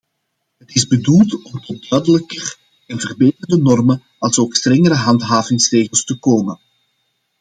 Het 0.57 0.75
is 0.75 0.87
bedoeld 0.87 1.45
om 1.53 1.61
tot 1.61 1.89
duidelijker 1.89 2.57
en 2.87 2.99
verbeterde 2.99 3.57
normen 3.57 4.03
alsook 4.17 4.55
strengere 4.55 4.93
handhavingsregels 4.95 6.03
te 6.05 6.19
komen. 6.19 6.59